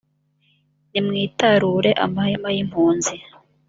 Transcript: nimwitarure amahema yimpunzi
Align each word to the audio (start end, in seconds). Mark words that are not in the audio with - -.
nimwitarure 0.91 1.91
amahema 2.05 2.49
yimpunzi 2.55 3.13